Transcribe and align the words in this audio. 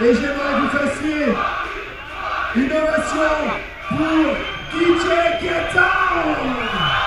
Et 0.00 0.12
j'aimerais 0.12 0.54
que 0.54 0.60
vous 0.60 0.68
fassiez 0.68 1.26
une 2.56 2.72
ovation 2.72 3.30
pour 3.90 4.78
DJ 4.80 5.06
Guetta. 5.40 7.03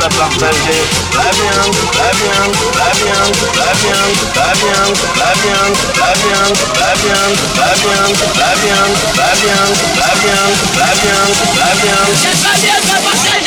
la 0.00 0.08
partager. 0.08 0.82
La 1.12 1.28
viande, 1.36 1.78
la 1.98 2.08
viande, 2.18 2.56
la 2.78 2.88
viande, 3.00 3.40
la 3.56 3.70
viande, 3.80 4.20
la 4.34 4.48
viande, 4.60 4.96
la 5.16 5.32
viande, 5.40 5.80
la 6.00 6.12
viande, 6.20 6.56
la 6.80 6.94
viande, 7.00 7.36
la 7.56 7.74
viande, 7.80 8.16
la 8.40 8.54
viande, 8.60 8.80
la 8.80 8.80
viande, 8.80 8.96
la 9.20 9.34
viande, 9.40 9.76
la 9.98 10.14
viande, 10.20 10.56
la 10.78 10.90
viande, 11.00 11.36
la 11.58 11.68
viande. 11.80 13.39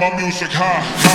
my 0.00 0.14
music 0.16 0.50
huh? 0.52 1.05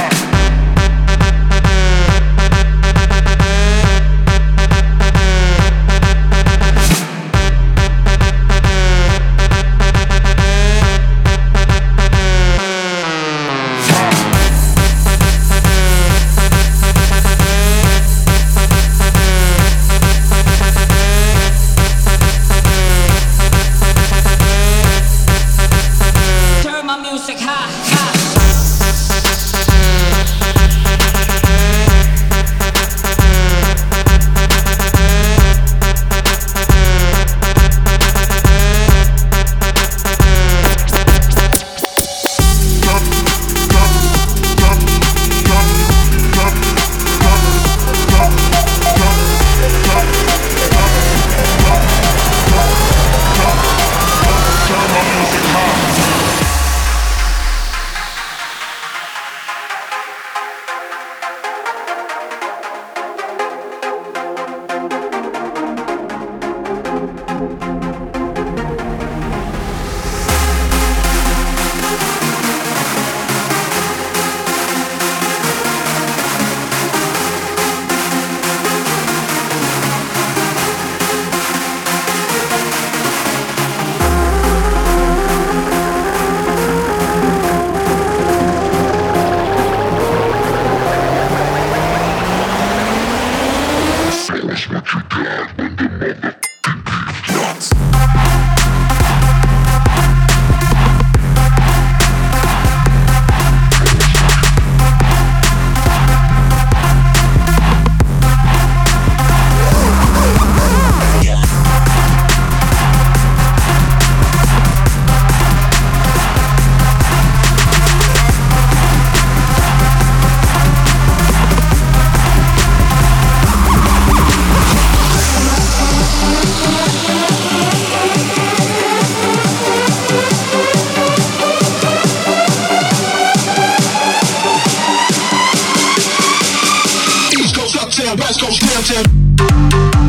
West 138.18 138.42
Coast 138.42 138.62
Hampton. 138.64 140.01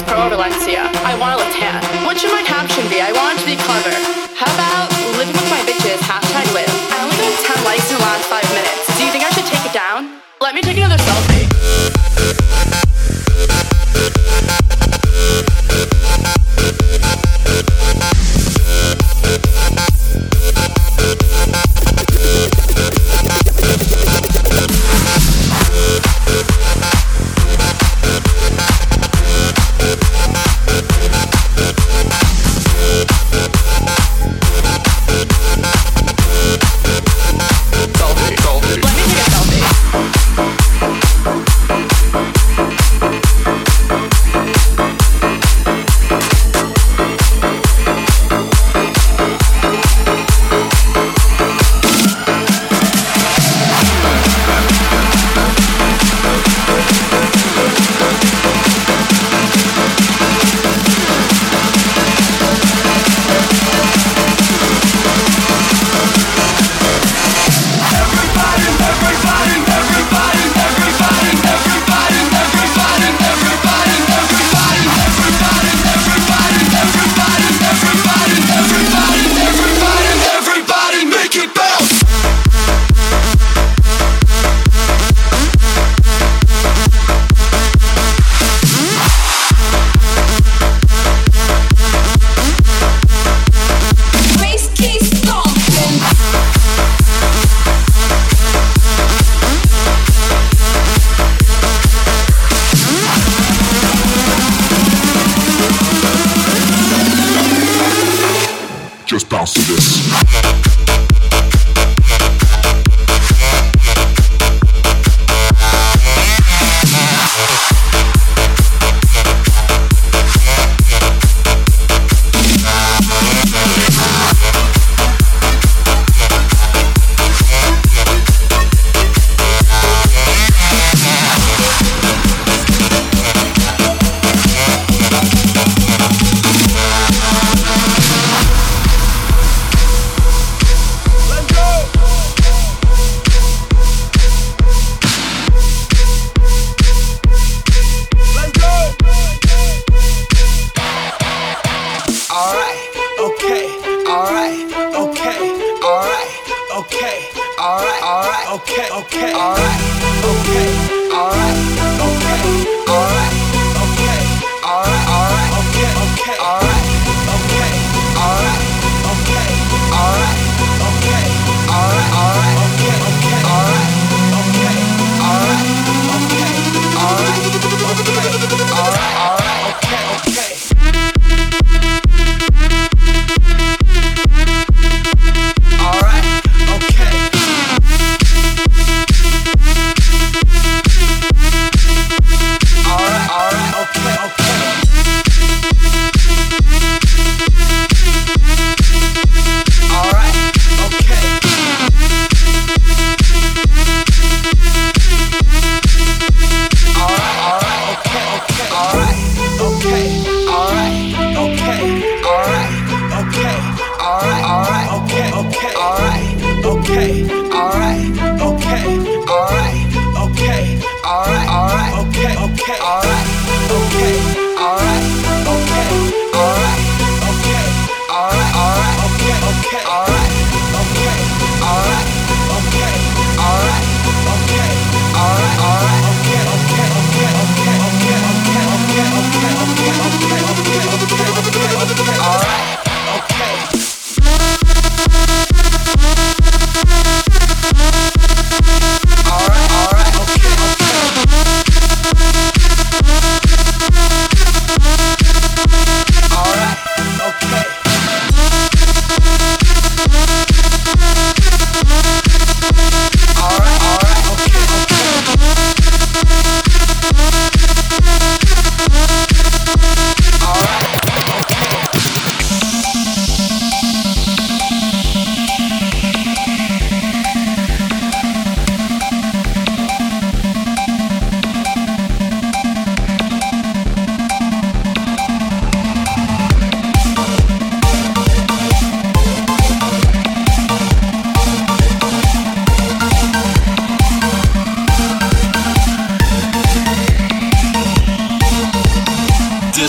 Pro 0.00 0.28
Valencia. 0.30 0.88
I 1.04 1.12
want 1.20 1.36
look 1.36 1.52
tan. 1.52 1.76
What 2.06 2.16
should 2.16 2.32
my 2.32 2.42
caption 2.42 2.88
be? 2.88 3.02
I 3.02 3.12
want 3.12 3.38
to 3.40 3.44
be 3.44 3.56
clever. 3.60 3.92
How 4.32 4.48
about 4.56 4.88
living 5.20 5.36
with 5.36 5.50
my 5.50 5.60
bitches, 5.68 6.00
hashtag 6.00 6.48
live. 6.54 6.72
I 6.88 7.04
only 7.04 7.16
got 7.20 7.34
10 7.60 7.64
likes 7.64 7.90
in 7.90 7.98
the 7.98 8.02
last 8.02 8.24
5 8.24 8.42
minutes. 8.56 8.96
Do 8.96 9.04
you 9.04 9.12
think 9.12 9.24
I 9.24 9.30
should 9.30 9.44
take 9.44 9.66
it 9.68 9.74
down? 9.74 10.22
Let 10.40 10.54
me 10.54 10.62
take 10.62 10.78
another 10.78 10.94
a 10.94 10.98
selfie. 10.98 11.31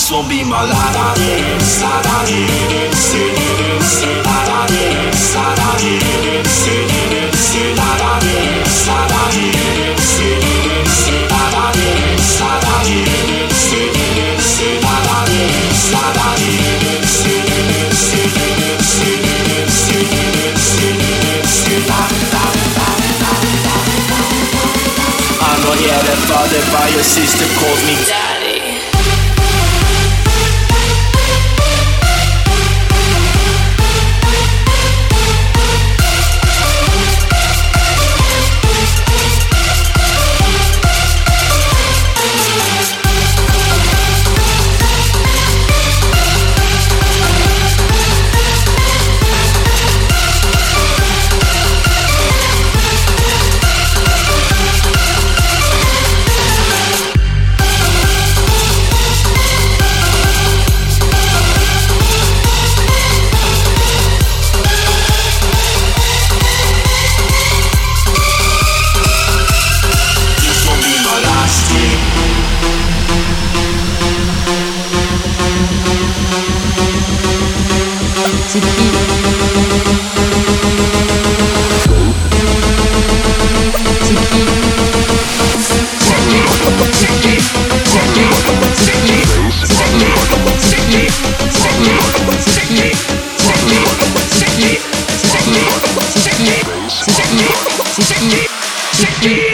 This 0.04 0.12
won't 0.12 0.28
be 0.28 0.44
my 0.44 0.60
la 0.60 0.76
I'm 25.46 25.62
not 25.62 25.78
here, 25.80 26.18
father 26.28 26.60
by 26.74 26.89
your 26.89 27.04
sister 27.04 27.46
calls 27.56 27.82
me 27.88 27.96
Daddy. 28.06 28.42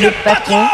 Le 0.01 0.11
patron 0.23 0.67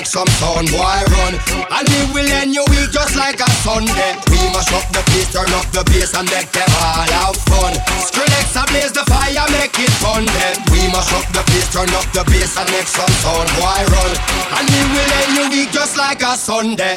make 0.00 0.06
some 0.06 0.28
sound, 0.40 0.70
boy 0.72 1.00
run. 1.12 1.34
And 1.76 1.84
we 1.92 2.00
will 2.14 2.32
end 2.40 2.54
your 2.54 2.64
week 2.72 2.88
just 2.90 3.16
like 3.16 3.38
a 3.38 3.50
Sunday. 3.60 4.16
We 4.32 4.40
must 4.48 4.72
up 4.72 4.88
the 4.96 5.02
place, 5.12 5.28
turn 5.28 5.52
up 5.52 5.68
the 5.76 5.84
bass 5.92 6.16
and 6.16 6.24
make 6.32 6.48
them 6.56 6.70
all 6.80 7.04
have 7.20 7.36
fun. 7.52 7.76
Skrillex 8.08 8.56
blaze 8.72 8.92
the 8.92 9.04
fire, 9.04 9.44
make 9.52 9.76
it 9.76 9.92
fun 10.00 10.24
them. 10.24 10.56
We 10.72 10.88
must 10.88 11.12
up 11.12 11.28
the 11.36 11.44
place, 11.52 11.68
turn 11.68 11.92
up 11.92 12.08
the 12.16 12.24
bass 12.32 12.56
and 12.56 12.70
make 12.72 12.88
some 12.88 13.12
sound, 13.20 13.48
boy 13.60 13.80
run. 13.92 14.12
And 14.56 14.64
we 14.72 14.80
will 14.88 15.12
end 15.20 15.32
your 15.36 15.48
week 15.52 15.70
just 15.70 15.98
like 15.98 16.22
a 16.22 16.32
Sunday. 16.32 16.96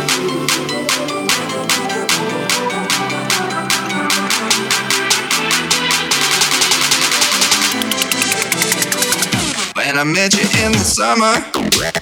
When 9.91 9.99
I 9.99 10.03
met 10.05 10.33
you 10.37 10.65
in 10.65 10.71
the 10.71 10.77
summer. 10.77 12.00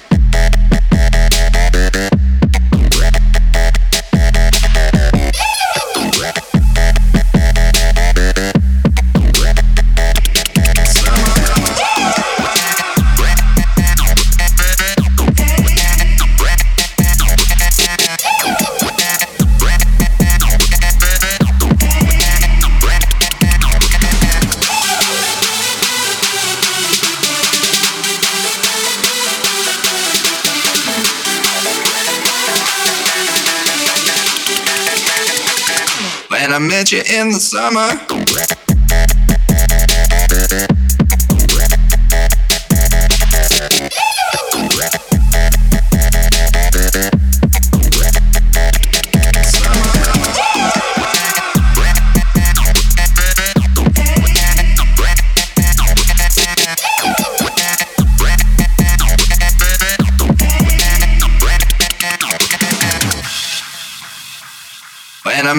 You 36.91 37.03
in 37.05 37.29
the 37.29 37.39
summer. 37.39 38.18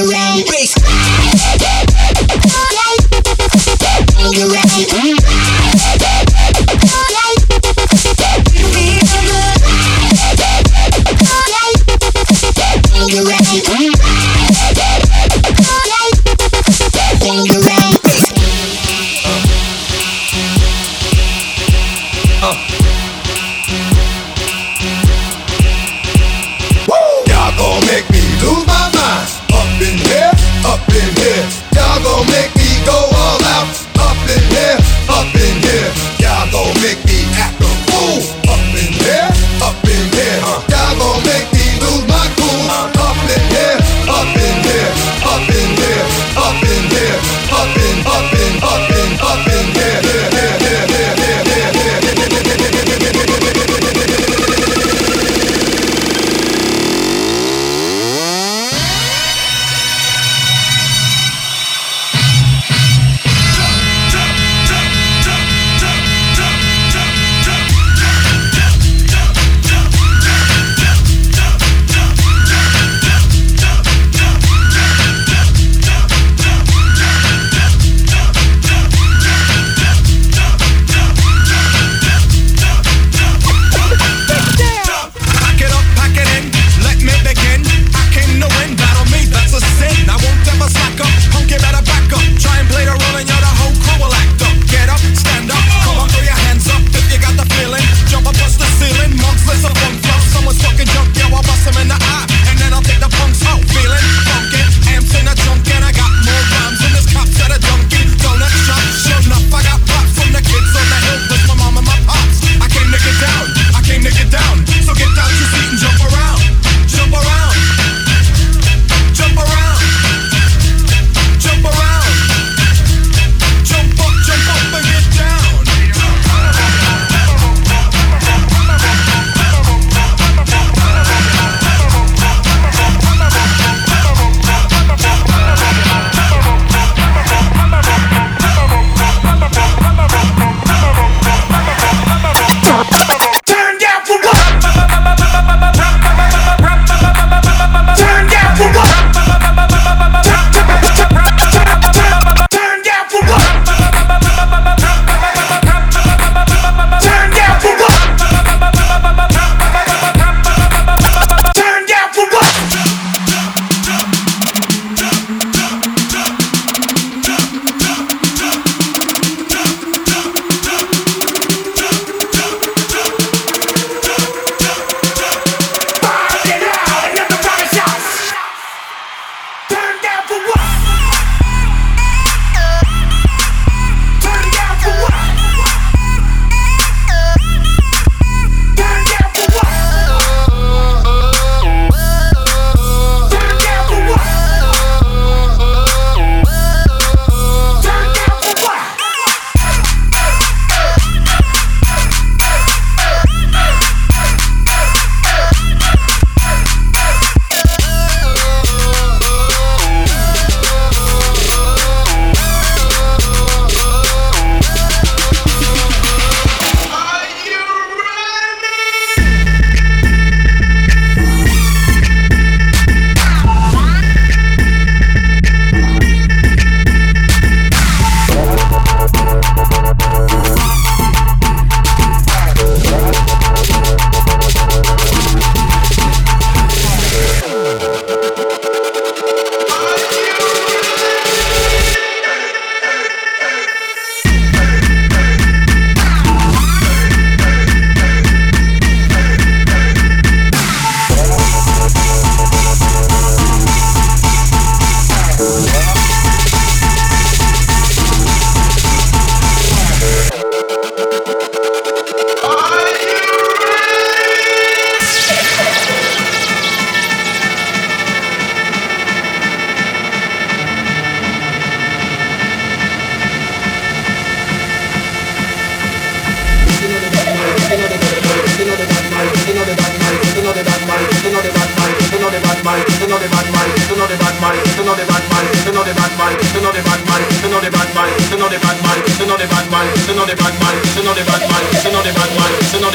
Around. 0.00 0.44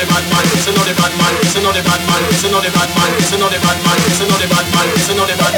Mind, 0.09 0.27
you 0.65 0.73
know 0.73 0.83
the 0.83 0.93
bad 0.93 1.13
mind, 1.17 1.37
you 1.53 1.61
know 1.61 1.71
the 1.71 1.81
bad 1.83 2.01
mind, 2.05 2.25
you 2.41 2.49
know 2.49 2.61
the 2.61 2.69
bad 2.69 2.89
mind, 2.95 3.13
you 3.31 3.37
know 3.37 3.49
the 3.49 3.59
bad 3.59 3.77
mind, 3.85 4.01
you 4.05 4.25
know 4.27 4.37
the 4.37 4.47
bad 4.47 4.67
mind, 4.71 4.97
you 5.07 5.15
know 5.15 5.25
the 5.25 5.35
bad 5.35 5.55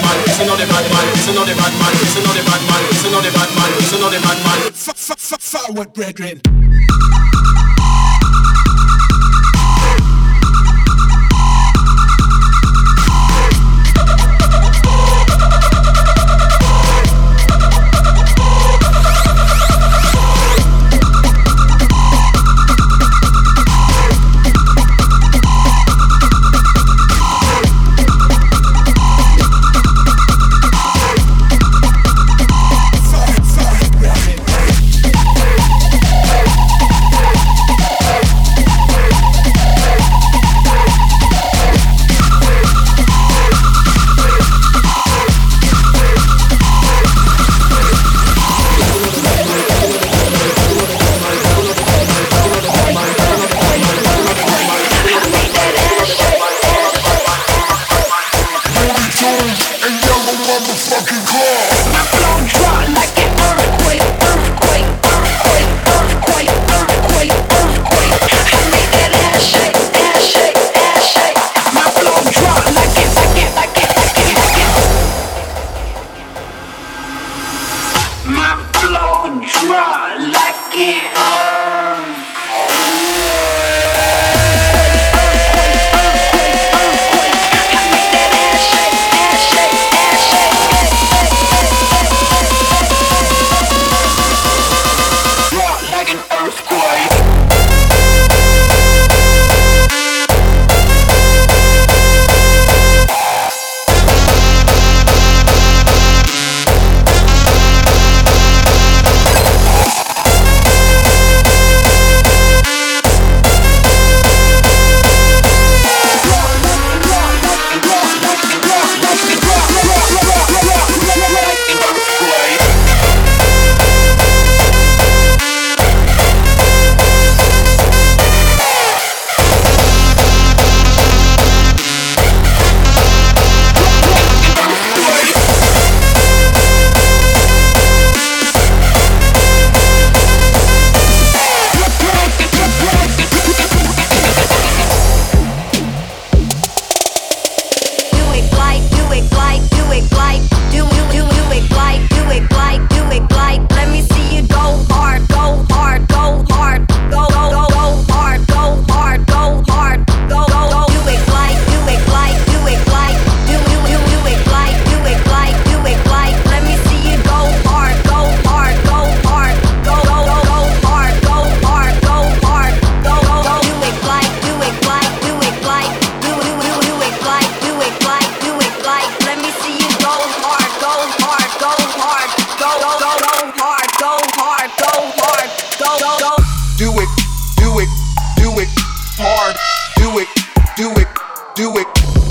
do 190.78 190.92
it, 190.92 191.08
do 191.56 191.74
it 191.76 191.88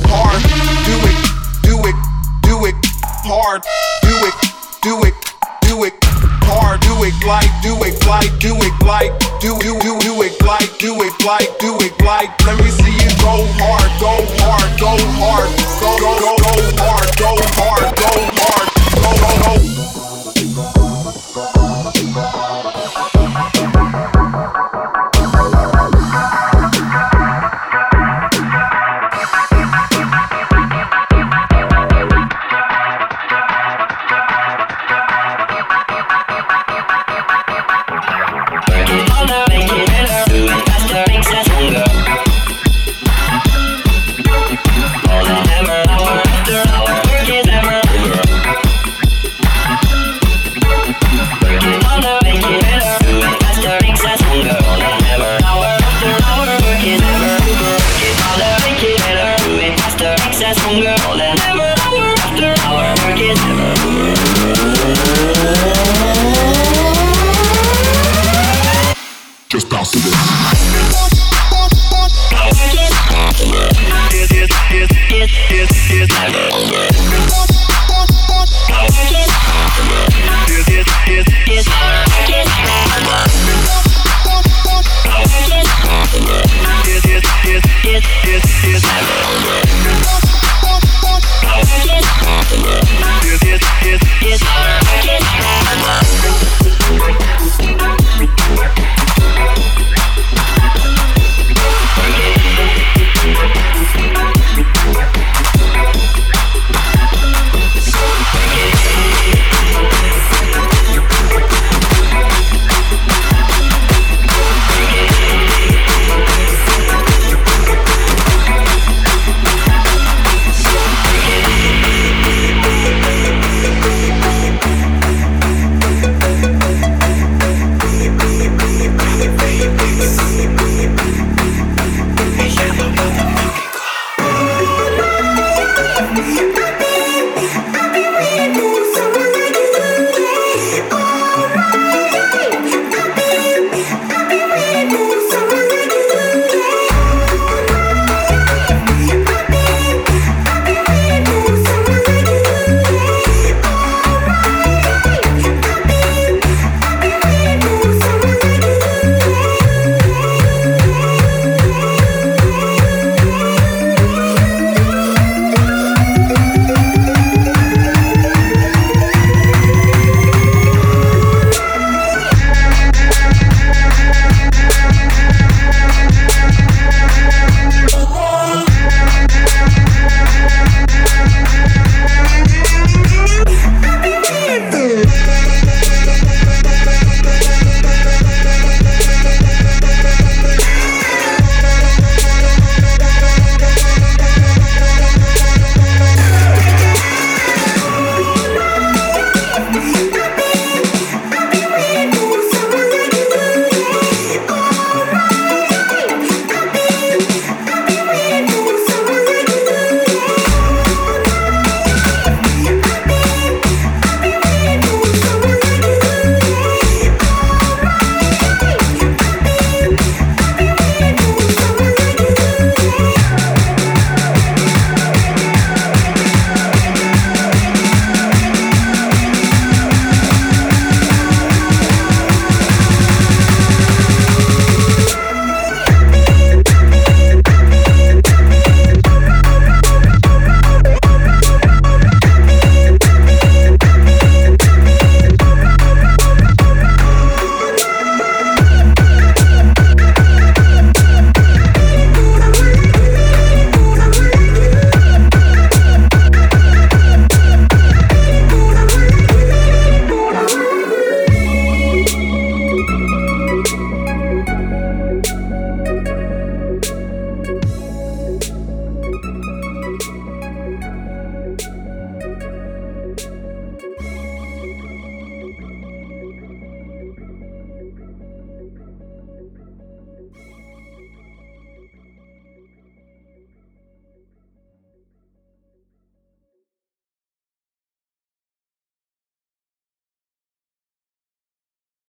hard, 0.06 0.38
do 0.86 0.94
it, 1.02 1.18
do 1.66 1.74
it, 1.82 1.96
do 2.46 2.64
it 2.64 2.76
hard, 3.26 3.60
do 4.06 4.14
it, 4.22 4.34
do 4.86 5.02
it, 5.02 5.14
do 5.66 5.82
it 5.82 5.94
hard, 6.46 6.78
do 6.78 6.94
it 7.02 7.14
like, 7.26 7.50
do 7.60 7.74
it 7.82 7.98
like, 8.06 8.30
do 8.38 8.54
it 8.54 8.76
like, 8.86 9.10
do 9.40 9.58
do 9.58 9.74
do 9.82 9.98
do 9.98 10.22
it 10.22 10.40
like, 10.46 10.78
do 10.78 10.94
it 11.02 11.24
like, 11.26 11.58
do 11.58 11.74
it 11.82 11.98
like. 12.06 12.30
Let 12.46 12.62
me 12.62 12.70
see 12.70 12.94
you 12.94 13.10
go 13.18 13.34
hard, 13.58 13.90
go 13.98 14.14
hard, 14.38 14.78
go 14.78 14.94
hard, 15.18 15.50
go 15.82 15.90
go 15.98 16.14
go 16.22 16.32
go 16.38 16.54
hard, 16.78 17.10
go 17.18 17.34
hard, 17.58 17.82
go 17.98 18.10
hard, 18.38 18.70
go 18.94 19.10
go 19.18 19.58
go. 19.58 19.65